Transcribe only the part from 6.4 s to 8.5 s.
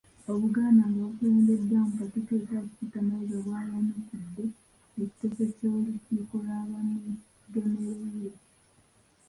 lwa Bamugemereire.